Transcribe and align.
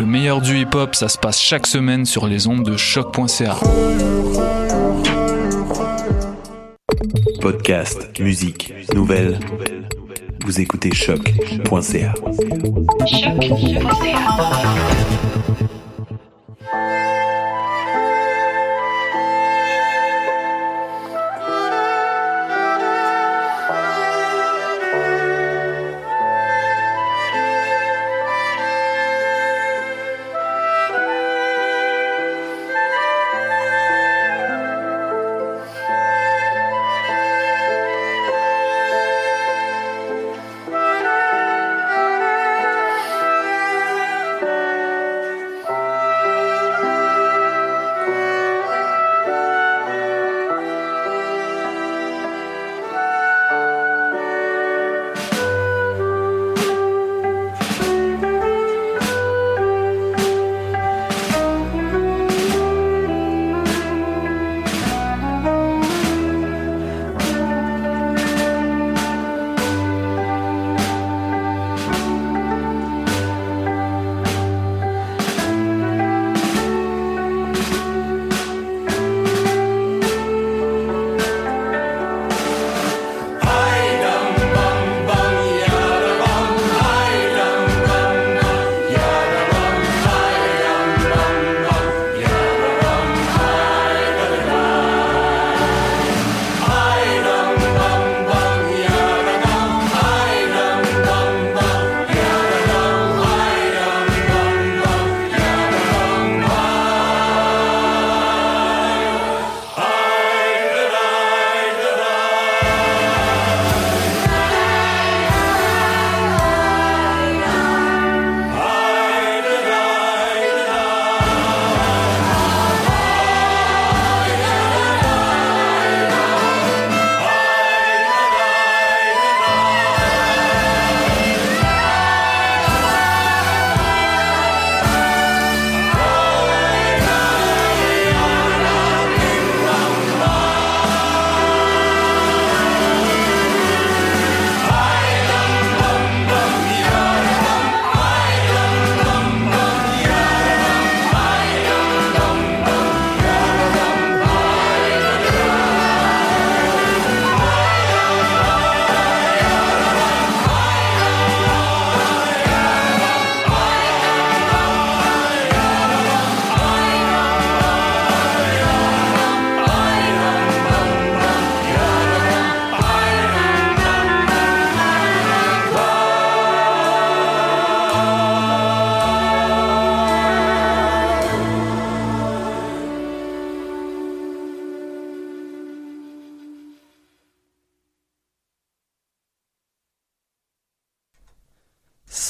Le 0.00 0.06
meilleur 0.06 0.40
du 0.40 0.58
hip 0.58 0.74
hop, 0.74 0.94
ça 0.94 1.08
se 1.08 1.18
passe 1.18 1.38
chaque 1.38 1.66
semaine 1.66 2.06
sur 2.06 2.26
les 2.26 2.46
ondes 2.46 2.64
de 2.64 2.74
choc.ca. 2.78 3.58
Podcast, 7.42 8.18
musique, 8.18 8.72
nouvelles. 8.94 9.38
Vous 10.46 10.58
écoutez 10.58 10.90
choc.ca. 10.90 12.14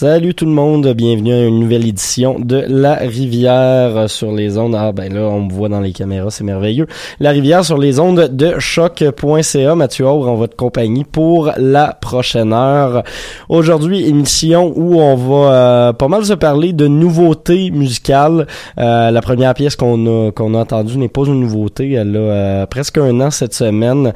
Salut 0.01 0.33
tout 0.33 0.47
le 0.47 0.53
monde, 0.53 0.95
bienvenue 0.95 1.35
à 1.35 1.45
une 1.45 1.61
nouvelle 1.61 1.87
édition 1.87 2.41
de 2.41 2.65
La 2.67 2.95
Rivière 2.95 4.09
sur 4.09 4.33
les 4.33 4.57
ondes. 4.57 4.75
Ah 4.75 4.93
ben 4.93 5.13
là, 5.13 5.29
on 5.29 5.43
me 5.43 5.53
voit 5.53 5.69
dans 5.69 5.83
les 5.83 5.93
caméras, 5.93 6.31
c'est 6.31 6.43
merveilleux. 6.43 6.87
La 7.19 7.33
Rivière 7.33 7.67
sur 7.67 7.77
les 7.77 8.01
ondes 8.01 8.35
de 8.35 8.59
choc.ca. 8.59 9.75
Mathieu 9.75 10.07
Aure 10.07 10.27
en 10.31 10.37
votre 10.37 10.57
compagnie 10.57 11.05
pour 11.05 11.51
la 11.59 11.93
prochaine 11.93 12.55
heure. 12.55 13.03
Aujourd'hui, 13.51 14.09
émission 14.09 14.73
où 14.75 15.03
on 15.03 15.17
va 15.17 15.53
euh, 15.53 15.93
pas 15.93 16.09
mal 16.09 16.25
se 16.25 16.33
parler 16.33 16.73
de 16.73 16.87
nouveautés 16.87 17.71
musicales. 17.71 18.47
Euh, 18.79 19.11
la 19.11 19.21
première 19.21 19.53
pièce 19.53 19.77
qu'on 19.77 20.29
a 20.29 20.31
qu'on 20.31 20.55
a 20.55 20.61
entendue 20.61 20.97
n'est 20.97 21.09
pas 21.09 21.27
une 21.27 21.41
nouveauté, 21.41 21.93
elle 21.93 22.17
a 22.17 22.21
euh, 22.21 22.67
presque 22.67 22.97
un 22.97 23.21
an 23.21 23.31
cette 23.31 23.53
semaine. 23.53 24.15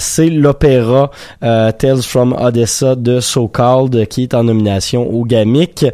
c'est 0.00 0.28
l'opéra 0.28 1.12
Tales 1.40 2.02
from 2.02 2.34
Odessa 2.36 2.96
de 2.96 3.20
So 3.20 3.46
Called 3.46 4.08
qui 4.08 4.24
est 4.24 4.34
en 4.34 4.42
nomination 4.42 5.03
au 5.04 5.24
GAMIC. 5.24 5.86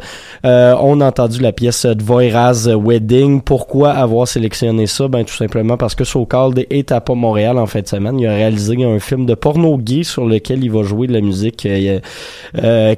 Euh, 0.45 0.75
on 0.81 1.01
a 1.01 1.07
entendu 1.07 1.39
la 1.39 1.51
pièce 1.51 1.85
Dvoiraz 1.85 2.67
Wedding. 2.67 3.41
Pourquoi 3.41 3.91
avoir 3.91 4.27
sélectionné 4.27 4.87
ça? 4.87 5.07
Ben, 5.07 5.23
tout 5.23 5.33
simplement 5.33 5.77
parce 5.77 5.95
que 5.95 6.03
Socald 6.03 6.65
est 6.69 6.91
à 6.91 7.01
Montréal 7.09 7.57
en 7.57 7.65
fin 7.65 7.81
de 7.81 7.87
semaine. 7.87 8.19
Il 8.19 8.27
a 8.27 8.33
réalisé 8.33 8.83
un 8.83 8.99
film 8.99 9.25
de 9.25 9.33
porno 9.33 9.77
gay 9.77 10.03
sur 10.03 10.25
lequel 10.25 10.63
il 10.63 10.71
va 10.71 10.83
jouer 10.83 11.07
de 11.07 11.13
la 11.13 11.21
musique 11.21 11.65
euh, 11.65 11.99
euh 12.63 12.95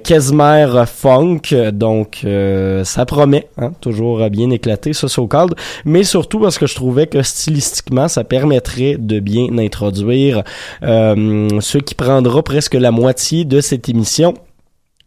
Funk. 0.86 1.42
Donc, 1.74 2.22
euh, 2.26 2.84
ça 2.84 3.06
promet, 3.06 3.48
hein, 3.58 3.72
toujours 3.82 4.30
bien 4.30 4.50
éclaté, 4.52 4.94
ce 4.94 5.08
Socald. 5.08 5.56
Mais 5.86 6.04
surtout 6.04 6.40
parce 6.40 6.58
que 6.58 6.68
je 6.68 6.76
trouvais 6.76 7.08
que 7.08 7.22
stylistiquement, 7.22 8.08
ça 8.08 8.24
permettrait 8.24 8.98
de 9.00 9.20
bien 9.20 9.58
introduire 9.58 10.44
ce 10.82 11.78
qui 11.78 11.96
prendra 11.96 12.44
presque 12.44 12.76
la 12.76 12.92
moitié 12.92 13.46
de 13.46 13.62
cette 13.62 13.90
émission 13.90 14.34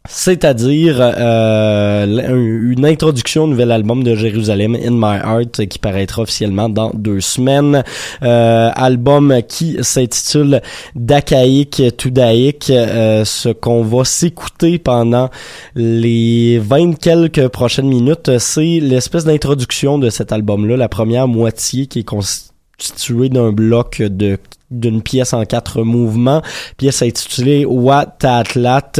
c'est-à-dire 0.08 0.96
euh, 1.00 2.72
une 2.72 2.84
introduction 2.84 3.44
au 3.44 3.46
nouvel 3.46 3.70
album 3.72 4.02
de 4.02 4.14
Jérusalem 4.14 4.74
In 4.74 4.92
My 4.92 5.18
Heart 5.18 5.66
qui 5.66 5.78
paraîtra 5.78 6.22
officiellement 6.22 6.68
dans 6.68 6.90
deux 6.94 7.20
semaines. 7.20 7.82
Euh, 8.22 8.70
album 8.74 9.40
qui 9.48 9.76
s'intitule 9.80 10.62
D'Achaïque 10.94 11.82
to 11.96 12.10
euh, 12.18 13.24
ce 13.24 13.48
qu'on 13.50 13.82
va 13.82 14.04
s'écouter 14.04 14.78
pendant 14.78 15.30
les 15.74 16.58
vingt 16.58 16.98
quelques 16.98 17.48
prochaines 17.48 17.88
minutes, 17.88 18.38
c'est 18.38 18.80
l'espèce 18.80 19.24
d'introduction 19.24 19.98
de 19.98 20.10
cet 20.10 20.32
album-là, 20.32 20.76
la 20.76 20.88
première 20.88 21.28
moitié 21.28 21.86
qui 21.86 22.00
est 22.00 22.04
constituée 22.04 23.28
d'un 23.28 23.52
bloc 23.52 24.02
de 24.02 24.38
d'une 24.70 25.02
pièce 25.02 25.32
en 25.32 25.44
quatre 25.44 25.82
mouvements, 25.82 26.42
pièce 26.76 27.02
intitulée 27.02 27.64
Watatlat 27.64 28.92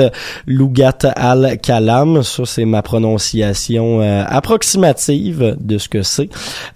Lugat 0.46 0.98
al 1.16 1.58
Kalam. 1.60 2.22
Ça, 2.22 2.44
c'est 2.46 2.64
ma 2.64 2.82
prononciation 2.82 4.00
euh, 4.00 4.22
approximative 4.26 5.56
de 5.60 5.78
ce 5.78 5.88
que 5.88 6.02
c'est. 6.02 6.28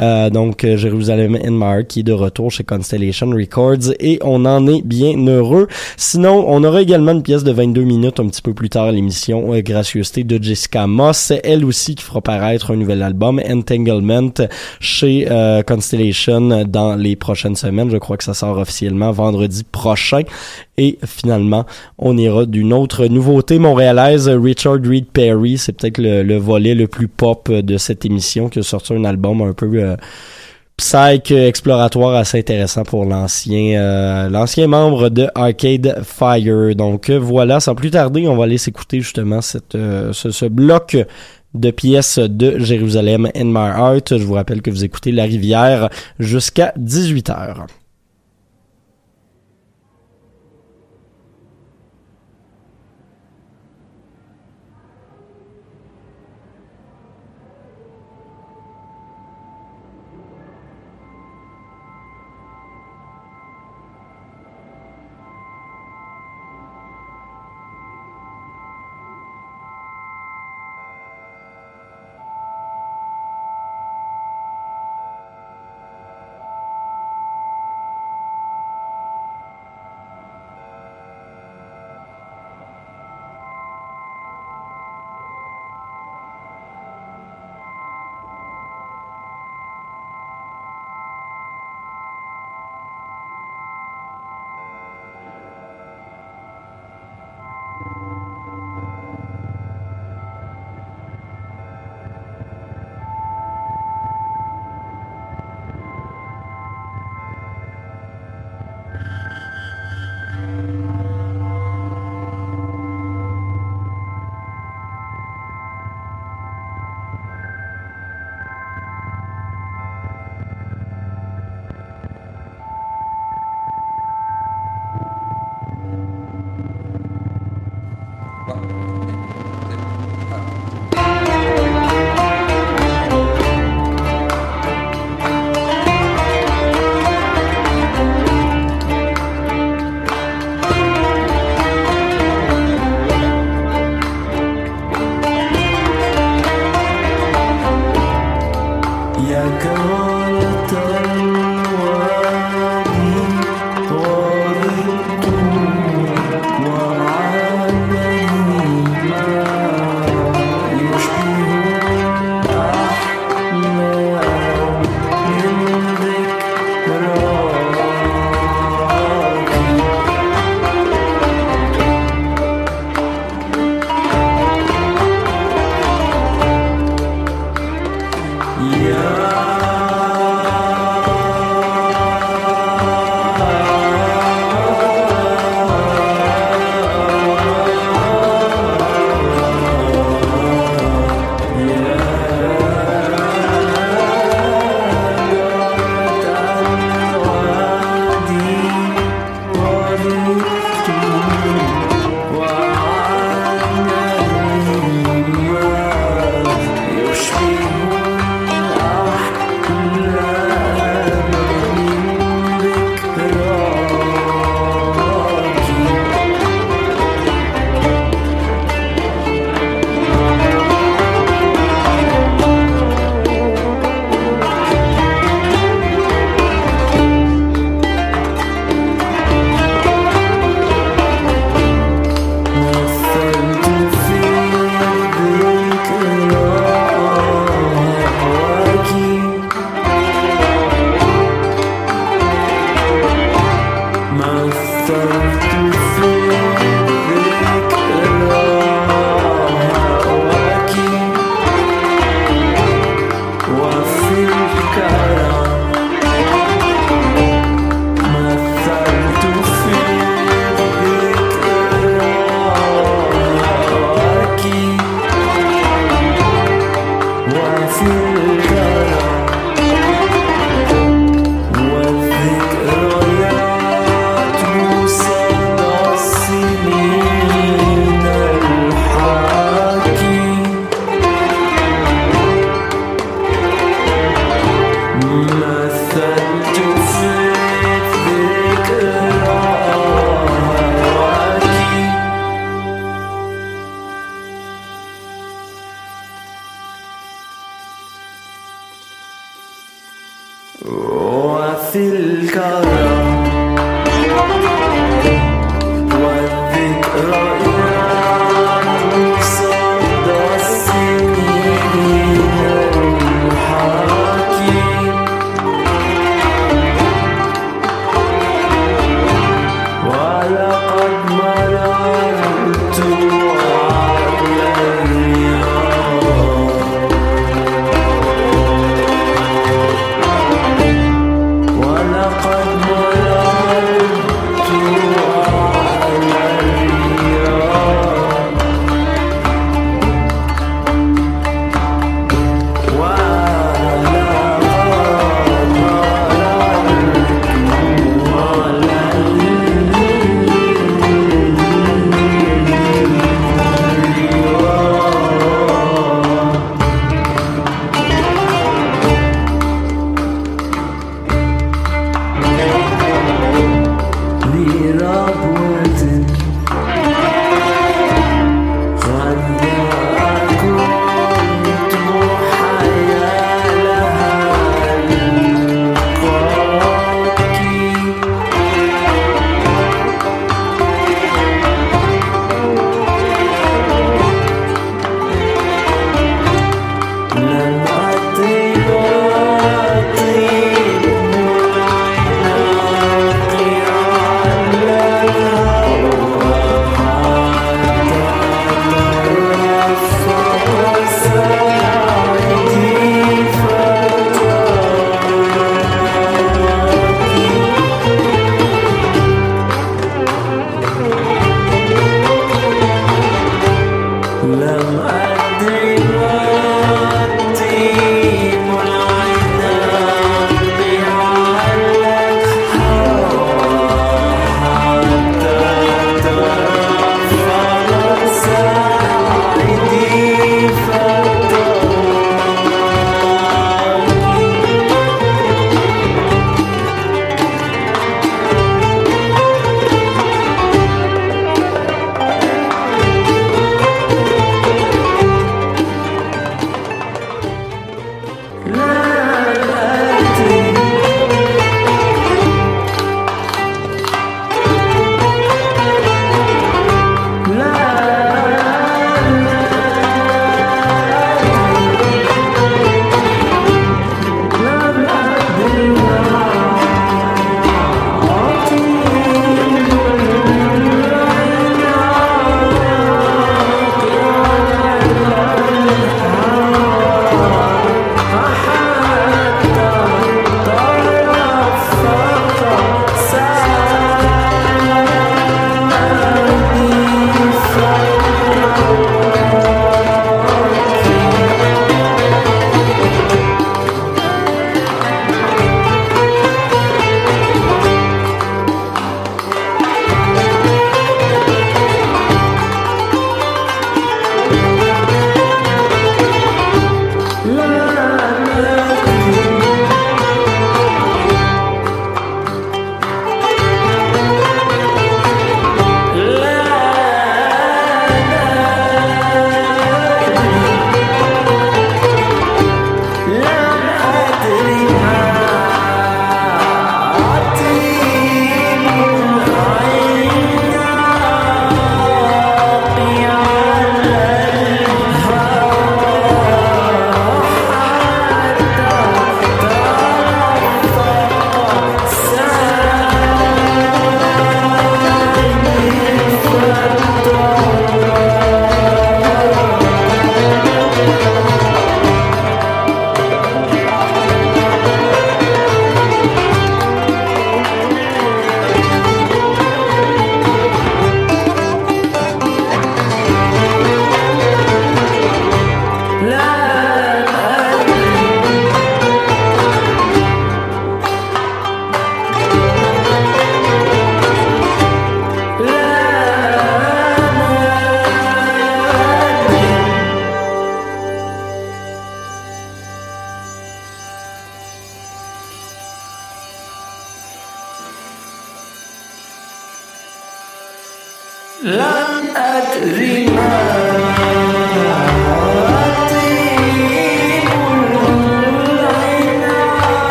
Euh, 0.00 0.30
donc, 0.30 0.64
Jérusalem 0.64 1.38
in 1.44 1.50
Mark 1.50 1.88
qui 1.88 2.00
est 2.00 2.04
de 2.04 2.12
retour 2.12 2.50
chez 2.50 2.64
Constellation 2.64 3.30
Records 3.30 3.92
et 4.00 4.18
on 4.22 4.44
en 4.44 4.66
est 4.66 4.82
bien 4.82 5.16
heureux. 5.26 5.68
Sinon, 5.96 6.44
on 6.48 6.64
aura 6.64 6.82
également 6.82 7.12
une 7.12 7.22
pièce 7.22 7.44
de 7.44 7.52
22 7.52 7.82
minutes 7.82 8.20
un 8.20 8.28
petit 8.28 8.42
peu 8.42 8.54
plus 8.54 8.70
tard 8.70 8.90
l'émission 8.92 9.52
euh, 9.52 9.60
Gracieuseté 9.60 10.24
de 10.24 10.42
Jessica 10.42 10.86
Moss, 10.86 11.32
elle 11.44 11.64
aussi 11.64 11.94
qui 11.94 12.04
fera 12.04 12.20
paraître 12.20 12.72
un 12.72 12.76
nouvel 12.76 13.02
album, 13.02 13.40
Entanglement, 13.48 14.32
chez 14.80 15.26
euh, 15.30 15.62
Constellation 15.62 16.64
dans 16.64 16.96
les 16.96 17.16
prochaines 17.16 17.56
semaines. 17.56 17.90
Je 17.90 17.98
crois 17.98 18.16
que 18.16 18.24
ça 18.24 18.34
sort 18.34 18.56
officiellement 18.58 18.77
vendredi 19.12 19.64
prochain. 19.64 20.22
Et 20.76 20.98
finalement, 21.04 21.66
on 21.98 22.16
ira 22.16 22.46
d'une 22.46 22.72
autre 22.72 23.06
nouveauté 23.06 23.58
montréalaise, 23.58 24.28
Richard 24.28 24.78
Reed 24.84 25.06
Perry. 25.06 25.58
C'est 25.58 25.72
peut-être 25.72 25.98
le, 25.98 26.36
volet 26.36 26.74
le 26.74 26.86
plus 26.86 27.08
pop 27.08 27.50
de 27.50 27.76
cette 27.76 28.04
émission 28.04 28.48
qui 28.48 28.60
a 28.60 28.62
sorti 28.62 28.94
un 28.94 29.04
album 29.04 29.42
un 29.42 29.52
peu... 29.52 29.70
Euh, 29.74 29.96
psych 30.78 31.32
exploratoire 31.32 32.14
assez 32.14 32.38
intéressant 32.38 32.84
pour 32.84 33.04
l'ancien 33.04 33.80
euh, 33.80 34.28
l'ancien 34.30 34.68
membre 34.68 35.08
de 35.10 35.28
Arcade 35.34 36.02
Fire. 36.04 36.74
Donc 36.76 37.10
voilà, 37.10 37.60
sans 37.60 37.74
plus 37.74 37.90
tarder, 37.90 38.26
on 38.28 38.36
va 38.36 38.44
aller 38.44 38.58
s'écouter 38.58 39.00
justement 39.00 39.40
cette 39.40 39.74
euh, 39.74 40.12
ce, 40.12 40.30
ce, 40.30 40.46
bloc 40.46 40.96
de 41.54 41.70
pièces 41.70 42.18
de 42.18 42.58
Jérusalem 42.58 43.28
in 43.34 43.46
My 43.46 43.70
Heart. 43.76 44.18
Je 44.18 44.24
vous 44.24 44.34
rappelle 44.34 44.62
que 44.62 44.70
vous 44.70 44.84
écoutez 44.84 45.10
La 45.10 45.24
Rivière 45.24 45.90
jusqu'à 46.20 46.72
18h. 46.78 47.66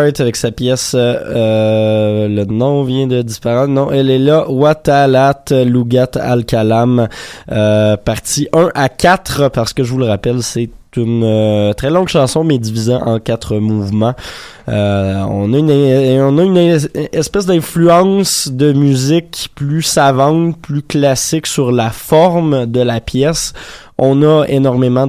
Avec 0.00 0.36
sa 0.36 0.50
pièce, 0.50 0.94
euh, 0.94 1.14
euh, 1.26 2.28
le 2.28 2.44
nom 2.44 2.84
vient 2.84 3.06
de 3.06 3.22
disparaître, 3.22 3.68
non, 3.68 3.90
elle 3.90 4.10
est 4.10 4.18
là, 4.18 4.50
Watalat 4.50 5.44
Lugat 5.50 6.10
Al-Kalam, 6.14 7.08
euh, 7.52 7.96
partie 7.96 8.48
1 8.52 8.70
à 8.74 8.88
4, 8.88 9.48
parce 9.48 9.72
que 9.72 9.84
je 9.84 9.92
vous 9.92 9.98
le 9.98 10.06
rappelle, 10.06 10.42
c'est 10.42 10.70
une 10.96 11.72
très 11.76 11.90
longue 11.90 12.08
chanson, 12.08 12.42
mais 12.42 12.58
divisée 12.58 12.94
en 12.94 13.20
quatre 13.20 13.56
mouvements. 13.58 14.14
On 14.66 15.52
a 15.52 15.58
une 15.58 16.80
espèce 17.12 17.46
d'influence 17.46 18.48
de 18.50 18.72
musique 18.72 19.50
plus 19.54 19.82
savante, 19.82 20.58
plus 20.60 20.82
classique 20.82 21.46
sur 21.46 21.70
la 21.70 21.90
forme 21.90 22.66
de 22.66 22.80
la 22.80 23.00
pièce. 23.00 23.52
On 24.02 24.22
a 24.22 24.46
énormément 24.48 25.06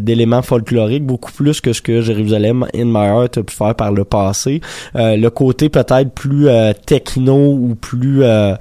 d'éléments 0.00 0.42
folkloriques, 0.42 1.06
beaucoup 1.06 1.30
plus 1.30 1.60
que 1.60 1.72
ce 1.72 1.80
que 1.80 2.00
Jérusalem 2.00 2.66
in 2.74 2.86
My 2.86 3.06
Heart 3.06 3.38
a 3.38 3.42
pu 3.44 3.54
faire 3.54 3.76
par 3.76 3.92
le 3.92 4.04
passé. 4.04 4.60
Euh, 4.96 5.16
le 5.16 5.30
côté 5.30 5.68
peut-être 5.68 6.10
plus 6.10 6.48
euh, 6.48 6.72
techno 6.84 7.36
ou 7.36 7.76
plus 7.80 8.24
euh, 8.24 8.56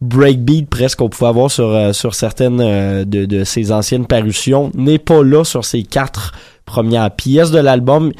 breakbeat 0.00 0.68
presque 0.68 0.98
qu'on 0.98 1.08
pouvait 1.08 1.28
avoir 1.28 1.52
sur 1.52 2.14
certaines 2.16 3.04
de, 3.04 3.26
de 3.26 3.44
ses 3.44 3.70
anciennes 3.70 4.06
parutions 4.06 4.72
n'est 4.74 4.98
pas 4.98 5.22
là 5.22 5.44
sur 5.44 5.64
ces 5.64 5.84
quatre 5.84 6.32
premières 6.64 7.12
pièces 7.12 7.52
de 7.52 7.60
l'album. 7.60 8.10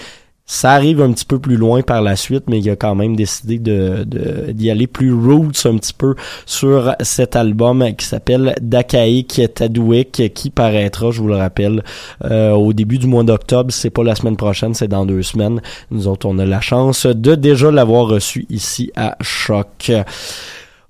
Ça 0.49 0.73
arrive 0.73 1.03
un 1.03 1.11
petit 1.11 1.25
peu 1.25 1.41
plus 1.41 1.57
loin 1.57 1.83
par 1.83 2.03
la 2.03 2.15
suite, 2.15 2.45
mais 2.49 2.61
il 2.61 2.71
a 2.71 2.77
quand 2.77 2.95
même 2.95 3.17
décidé 3.17 3.59
de 3.59 4.05
d'y 4.53 4.71
aller 4.71 4.87
plus 4.87 5.13
roots 5.13 5.67
un 5.67 5.77
petit 5.77 5.93
peu 5.93 6.15
sur 6.47 6.95
cet 7.01 7.35
album 7.35 7.85
qui 7.97 8.07
s'appelle 8.07 8.55
Dakaik 8.61 9.41
Tadouik, 9.55 10.33
qui 10.33 10.51
paraîtra, 10.51 11.11
je 11.11 11.21
vous 11.21 11.29
le 11.29 11.37
rappelle, 11.37 11.83
euh, 12.25 12.53
au 12.53 12.73
début 12.73 12.99
du 12.99 13.09
mois 13.09 13.25
d'octobre. 13.25 13.73
C'est 13.73 13.91
pas 13.91 14.05
la 14.05 14.15
semaine 14.15 14.37
prochaine, 14.37 14.73
c'est 14.73 14.87
dans 14.87 15.05
deux 15.05 15.23
semaines. 15.23 15.61
Nous 15.91 16.07
autres, 16.07 16.27
on 16.27 16.39
a 16.39 16.47
la 16.47 16.61
chance 16.61 17.07
de 17.07 17.35
déjà 17.35 17.73
l'avoir 17.73 18.07
reçu 18.07 18.47
ici 18.49 18.93
à 18.95 19.17
Choc. 19.21 19.91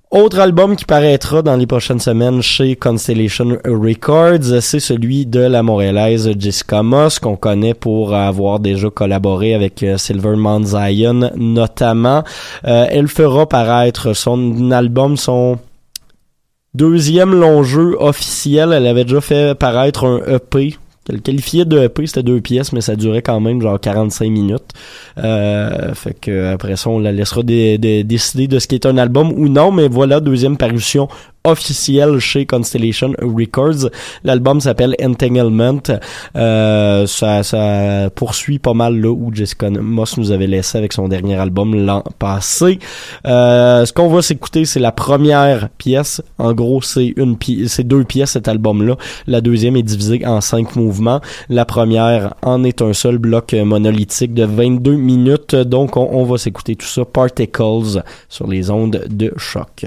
Autre 0.09 0.39
album 0.39 0.77
qui 0.77 0.85
paraîtra 0.85 1.41
dans 1.41 1.57
les 1.57 1.67
prochaines 1.67 1.99
semaines 1.99 2.41
chez 2.41 2.77
Constellation 2.77 3.57
Records, 3.65 4.61
c'est 4.61 4.79
celui 4.79 5.25
de 5.25 5.41
la 5.41 5.63
montréalaise 5.63 6.31
Jessica 6.39 6.81
Moss, 6.81 7.19
qu'on 7.19 7.35
connaît 7.35 7.73
pour 7.73 8.15
avoir 8.15 8.61
déjà 8.61 8.89
collaboré 8.89 9.53
avec 9.53 9.83
euh, 9.83 9.97
Silver 9.97 10.37
Mount 10.37 10.63
Zion 10.63 11.31
notamment. 11.35 12.23
Euh, 12.65 12.87
elle 12.89 13.09
fera 13.09 13.49
paraître 13.49 14.13
son 14.13 14.71
album, 14.71 15.17
son 15.17 15.59
deuxième 16.73 17.37
long 17.37 17.63
jeu 17.63 17.97
officiel. 17.99 18.71
Elle 18.71 18.87
avait 18.87 19.03
déjà 19.03 19.19
fait 19.19 19.59
paraître 19.59 20.05
un 20.05 20.21
EP. 20.25 20.77
Elle 21.09 21.21
qualifiait 21.21 21.65
de 21.65 21.77
EP, 21.83 22.05
c'était 22.07 22.23
deux 22.23 22.41
pièces, 22.41 22.73
mais 22.73 22.81
ça 22.81 22.95
durait 22.95 23.21
quand 23.21 23.39
même 23.39 23.61
genre 23.61 23.79
45 23.79 24.29
minutes. 24.29 24.63
Euh, 25.17 25.93
fait 25.93 26.13
que 26.19 26.53
après 26.53 26.75
ça, 26.75 26.89
on 26.89 26.99
la 26.99 27.11
laissera 27.11 27.43
dé- 27.43 27.77
dé- 27.77 28.03
décider 28.03 28.47
de 28.47 28.59
ce 28.59 28.67
qui 28.67 28.75
est 28.75 28.85
un 28.85 28.97
album 28.97 29.31
ou 29.31 29.47
non, 29.49 29.71
mais 29.71 29.87
voilà, 29.87 30.19
deuxième 30.19 30.57
parution 30.57 31.07
officielle 31.47 32.19
chez 32.19 32.45
Constellation 32.45 33.13
Records. 33.21 33.89
L'album 34.23 34.61
s'appelle 34.61 34.95
Entanglement. 35.03 35.81
Euh, 36.35 37.07
ça, 37.07 37.43
ça 37.43 38.09
poursuit 38.15 38.59
pas 38.59 38.73
mal 38.73 38.99
là 38.99 39.11
où 39.11 39.33
Jessica 39.33 39.69
Moss 39.69 40.17
nous 40.17 40.31
avait 40.31 40.47
laissé 40.47 40.77
avec 40.77 40.93
son 40.93 41.07
dernier 41.07 41.35
album 41.35 41.75
l'an 41.75 42.03
passé. 42.19 42.79
Euh, 43.25 43.85
ce 43.85 43.93
qu'on 43.93 44.09
va 44.09 44.21
s'écouter, 44.21 44.65
c'est 44.65 44.79
la 44.79 44.91
première 44.91 45.69
pièce. 45.77 46.21
En 46.37 46.53
gros, 46.53 46.81
c'est 46.81 47.13
une 47.15 47.37
c'est 47.67 47.87
deux 47.87 48.03
pièces 48.03 48.31
cet 48.31 48.47
album-là. 48.47 48.95
La 49.25 49.41
deuxième 49.41 49.77
est 49.77 49.83
divisée 49.83 50.25
en 50.25 50.41
cinq 50.41 50.75
mouvements. 50.75 51.21
La 51.49 51.65
première 51.65 52.33
en 52.41 52.63
est 52.63 52.81
un 52.81 52.93
seul 52.93 53.17
bloc 53.17 53.53
monolithique 53.53 54.33
de 54.33 54.43
22 54.43 54.95
minutes. 54.95 55.55
Donc, 55.55 55.97
on, 55.97 56.09
on 56.11 56.23
va 56.23 56.37
s'écouter 56.37 56.75
tout 56.75 56.87
ça. 56.87 57.05
Particles 57.05 58.03
sur 58.29 58.47
les 58.47 58.69
ondes 58.69 59.05
de 59.09 59.33
choc. 59.37 59.85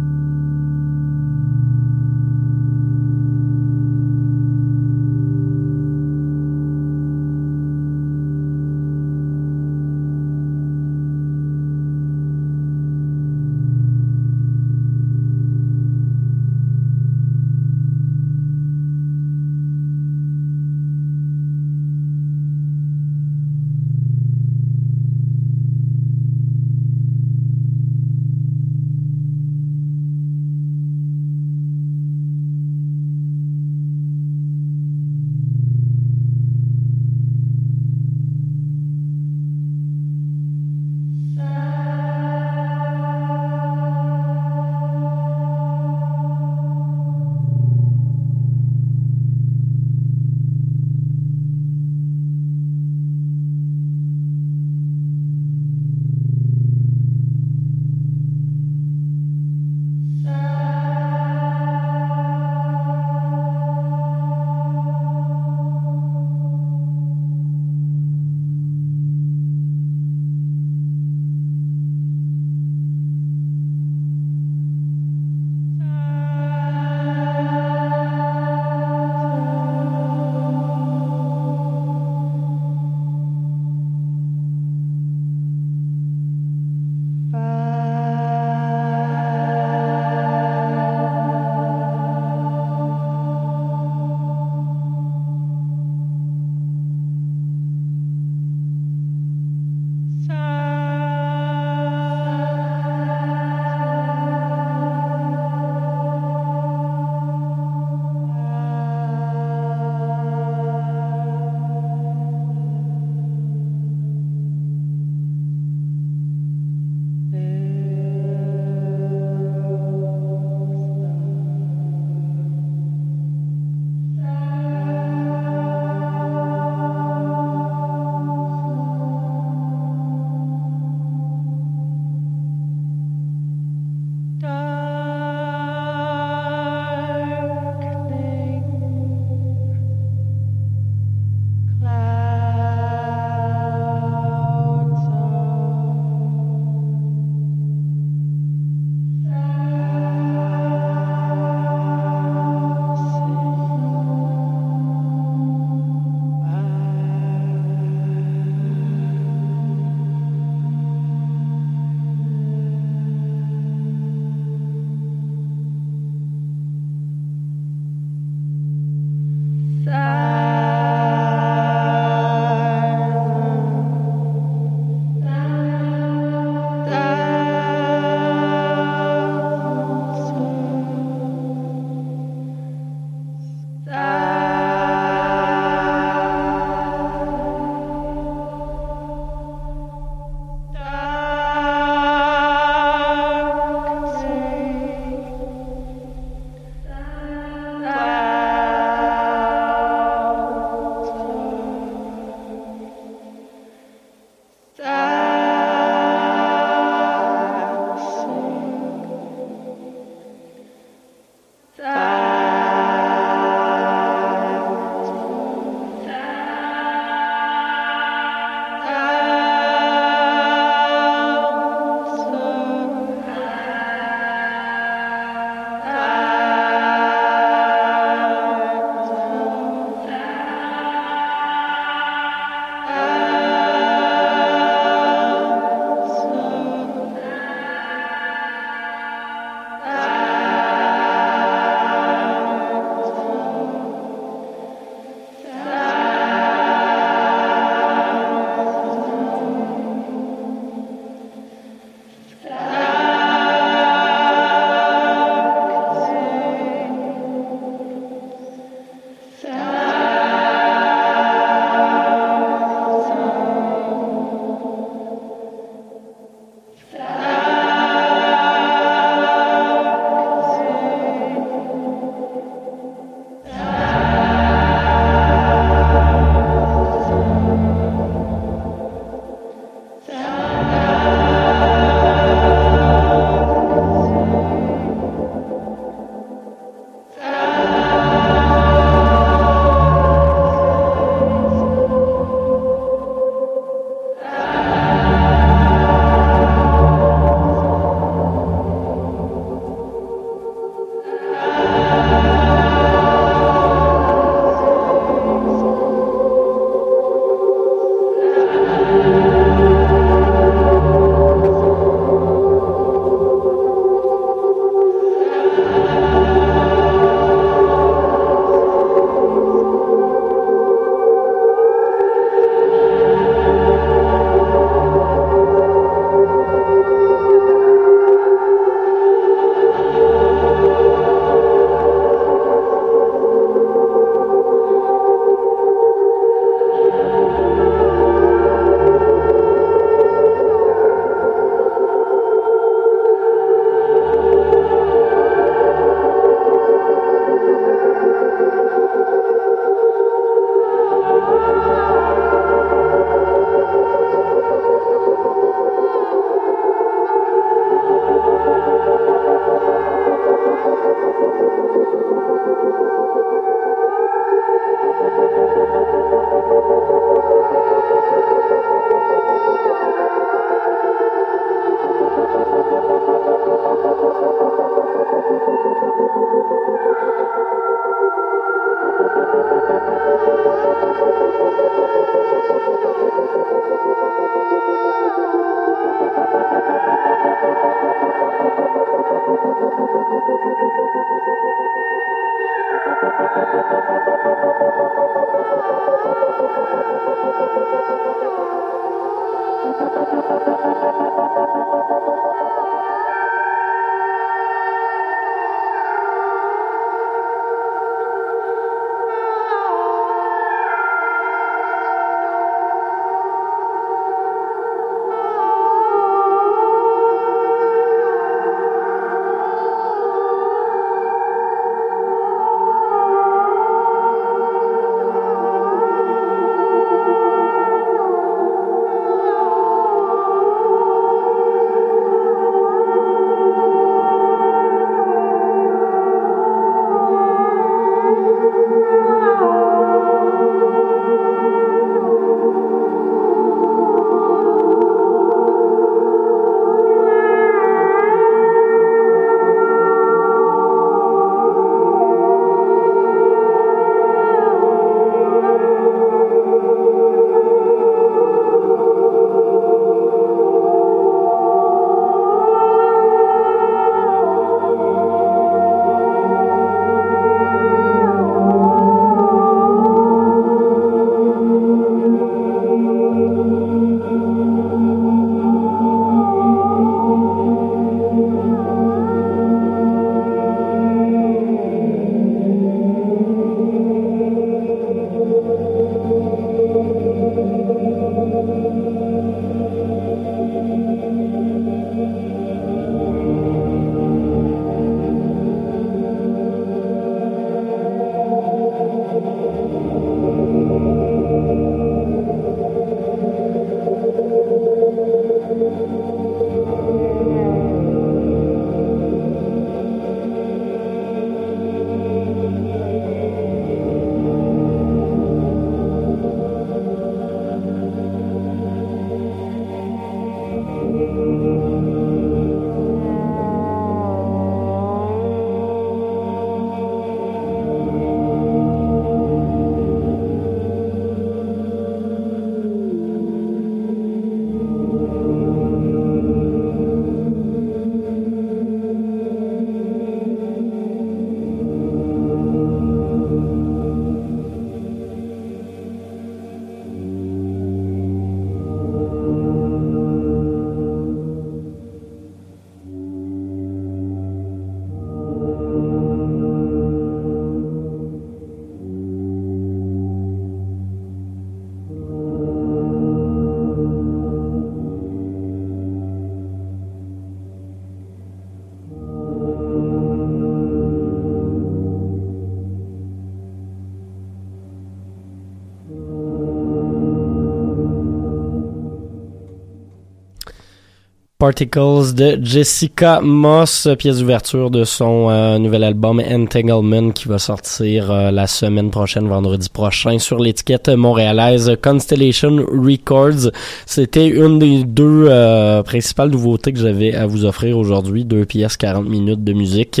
Particles 581.42 582.14
de 582.14 582.38
Jessica 582.40 583.20
Moss, 583.20 583.88
pièce 583.98 584.20
d'ouverture 584.20 584.70
de 584.70 584.84
son 584.84 585.28
euh, 585.28 585.58
nouvel 585.58 585.82
album 585.82 586.20
Entanglement 586.20 587.10
qui 587.10 587.26
va 587.26 587.40
sortir 587.40 588.12
euh, 588.12 588.30
la 588.30 588.46
semaine 588.46 588.90
prochaine, 588.90 589.26
vendredi 589.26 589.68
prochain, 589.68 590.20
sur 590.20 590.38
l'étiquette 590.38 590.88
montréalaise 590.90 591.76
Constellation 591.82 592.64
Records. 592.70 593.50
C'était 593.86 594.28
une 594.28 594.60
des 594.60 594.84
deux 594.84 595.26
euh, 595.28 595.82
principales 595.82 596.30
nouveautés 596.30 596.72
que 596.72 596.78
j'avais 596.78 597.12
à 597.12 597.26
vous 597.26 597.44
offrir 597.44 597.76
aujourd'hui, 597.76 598.24
deux 598.24 598.44
pièces 598.44 598.76
40 598.76 599.08
minutes 599.08 599.42
de 599.42 599.52
musique. 599.52 600.00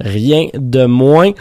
Rien 0.00 0.48
de 0.54 0.86
moins. 0.86 1.32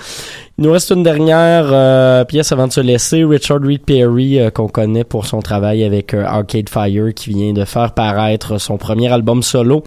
Il 0.59 0.65
nous 0.65 0.71
reste 0.73 0.91
une 0.91 1.03
dernière 1.03 1.69
euh, 1.71 2.25
pièce 2.25 2.51
avant 2.51 2.67
de 2.67 2.73
se 2.73 2.81
laisser. 2.81 3.23
Richard 3.23 3.61
Reed 3.61 3.83
Perry, 3.83 4.39
euh, 4.39 4.49
qu'on 4.49 4.67
connaît 4.67 5.05
pour 5.05 5.25
son 5.25 5.39
travail 5.39 5.85
avec 5.85 6.13
euh, 6.13 6.25
Arcade 6.25 6.67
Fire, 6.67 7.13
qui 7.13 7.29
vient 7.29 7.53
de 7.53 7.63
faire 7.63 7.93
paraître 7.93 8.57
son 8.57 8.77
premier 8.77 9.09
album 9.09 9.41
solo. 9.41 9.83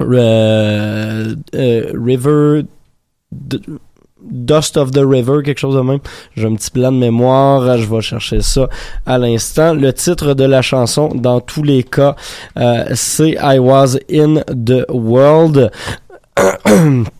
River... 0.00 1.92
Dust 4.22 4.76
of 4.76 4.90
the 4.90 5.00
River, 5.02 5.42
quelque 5.42 5.58
chose 5.58 5.76
de 5.76 5.80
même. 5.80 6.00
J'ai 6.36 6.46
un 6.46 6.54
petit 6.54 6.70
plan 6.70 6.92
de 6.92 6.98
mémoire, 6.98 7.78
je 7.78 7.86
vais 7.86 8.02
chercher 8.02 8.42
ça 8.42 8.68
à 9.06 9.16
l'instant. 9.16 9.72
Le 9.72 9.94
titre 9.94 10.34
de 10.34 10.44
la 10.44 10.60
chanson, 10.60 11.08
dans 11.14 11.40
tous 11.40 11.62
les 11.62 11.82
cas, 11.84 12.16
c'est 12.94 13.38
I 13.42 13.58
Was 13.58 13.96
in 14.12 14.42
the 14.46 14.84
World. 14.90 15.70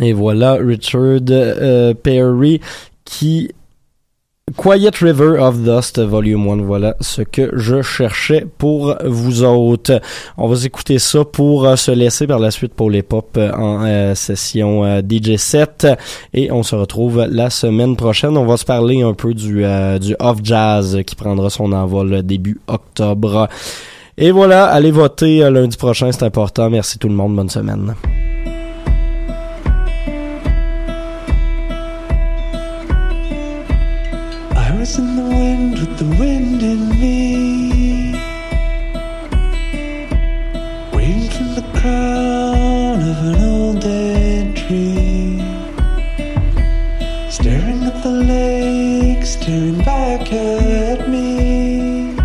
Et 0.00 0.12
voilà 0.12 0.54
Richard 0.54 1.20
euh, 1.30 1.94
Perry 1.94 2.60
qui 3.04 3.50
Quiet 4.56 4.90
River 5.00 5.38
of 5.38 5.62
Dust 5.62 6.00
Volume 6.00 6.48
1, 6.48 6.62
voilà 6.62 6.96
ce 7.00 7.22
que 7.22 7.56
je 7.56 7.82
cherchais 7.82 8.44
pour 8.58 8.96
vous 9.04 9.44
autres. 9.44 10.00
On 10.36 10.48
va 10.48 10.64
écouter 10.64 10.98
ça 10.98 11.24
pour 11.24 11.66
euh, 11.66 11.76
se 11.76 11.92
laisser 11.92 12.26
par 12.26 12.40
la 12.40 12.50
suite 12.50 12.74
pour 12.74 12.90
les 12.90 13.02
pop 13.02 13.36
euh, 13.36 13.52
en 13.52 14.14
session 14.16 15.00
DJ 15.08 15.36
7 15.36 15.86
et 16.34 16.50
on 16.50 16.64
se 16.64 16.74
retrouve 16.74 17.26
la 17.30 17.48
semaine 17.48 17.94
prochaine. 17.94 18.36
On 18.36 18.46
va 18.46 18.56
se 18.56 18.64
parler 18.64 19.02
un 19.02 19.14
peu 19.14 19.34
du, 19.34 19.64
du 20.00 20.16
off 20.18 20.38
jazz 20.42 20.98
qui 21.06 21.14
prendra 21.14 21.48
son 21.48 21.72
envol 21.72 22.22
début 22.24 22.58
octobre. 22.66 23.48
Et 24.18 24.32
voilà, 24.32 24.64
allez 24.64 24.90
voter 24.90 25.48
lundi 25.48 25.76
prochain, 25.76 26.10
c'est 26.10 26.24
important. 26.24 26.68
Merci 26.70 26.98
tout 26.98 27.08
le 27.08 27.14
monde, 27.14 27.36
bonne 27.36 27.50
semaine. 27.50 27.94
Was 34.80 34.98
in 34.98 35.14
the 35.14 35.22
wind 35.22 35.72
with 35.78 35.98
the 35.98 36.08
wind 36.18 36.62
in 36.62 36.88
me. 36.98 38.12
Waiting 40.94 41.28
from 41.28 41.48
the 41.54 41.66
crown 41.78 43.02
of 43.12 43.18
an 43.30 43.42
old 43.42 43.80
dead 43.82 44.56
tree. 44.56 45.38
Staring 47.28 47.82
at 47.90 48.02
the 48.02 48.14
lake, 48.32 49.26
staring 49.26 49.82
back 49.84 50.32
at 50.32 51.10
me. 51.10 52.16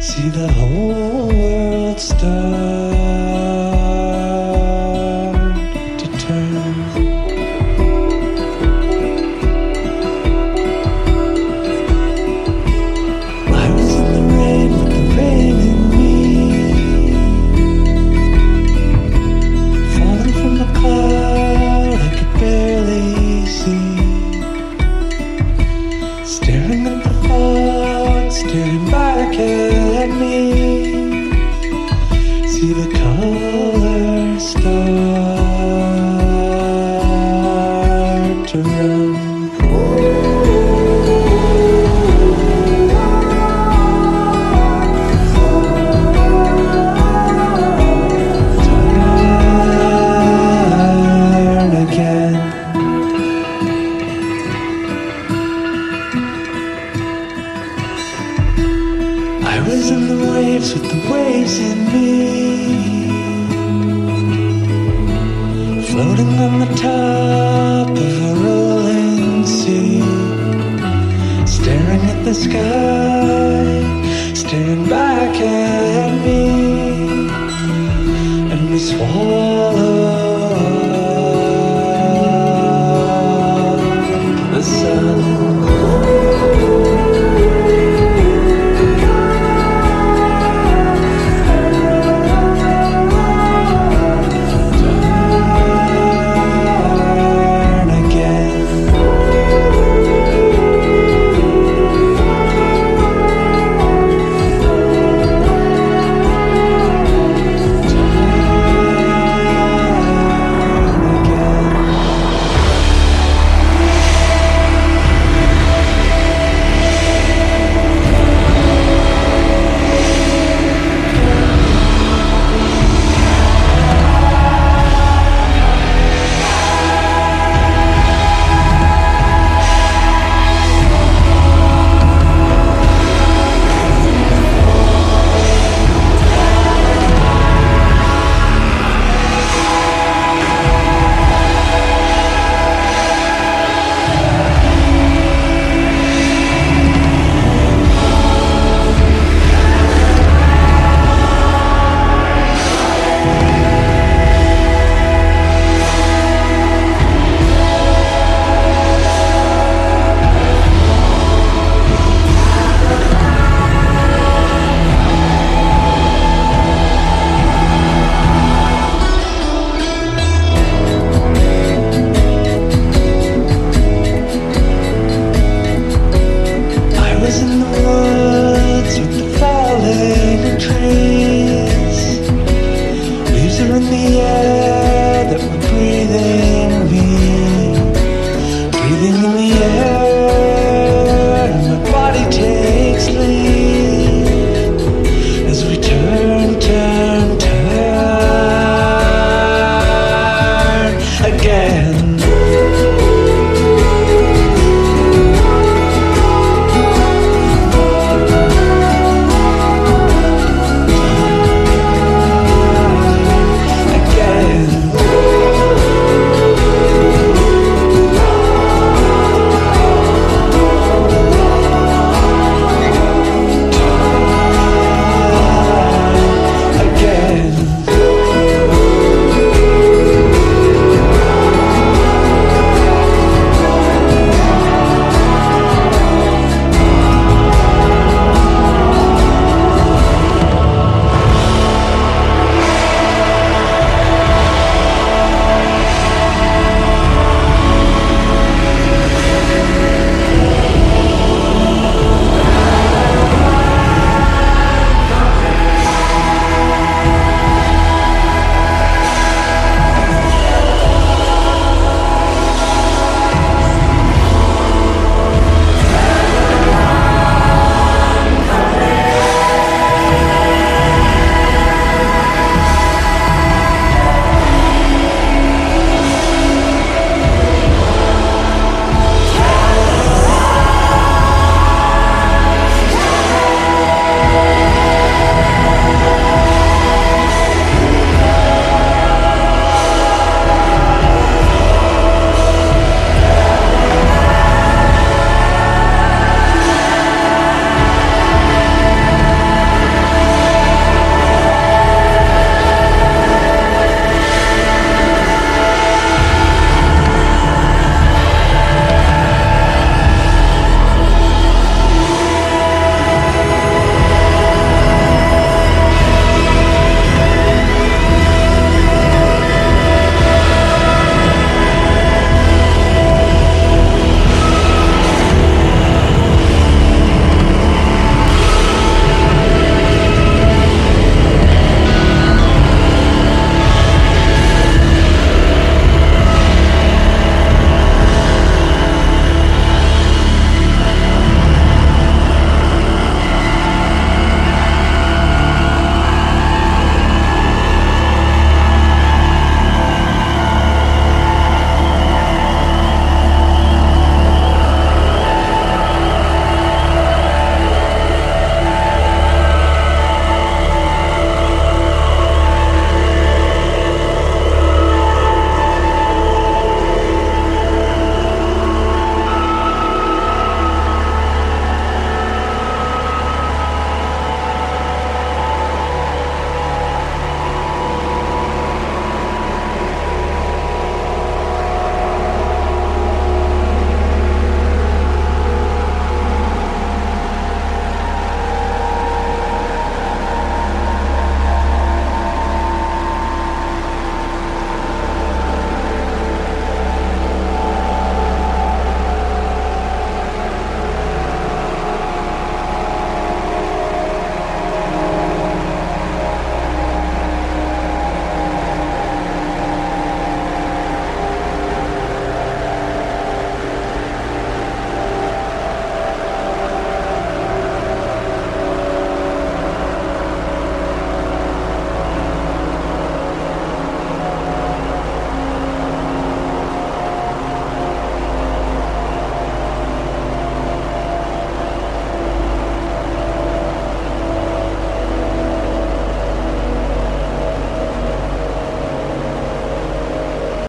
See 0.00 0.28
the 0.28 0.48
whole 0.52 1.28
world 1.28 1.98
start 1.98 2.57